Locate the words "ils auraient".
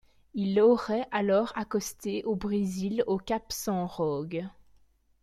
0.33-1.07